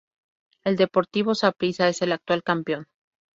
[0.63, 2.87] El Deportivo Saprissa es el actual campeón.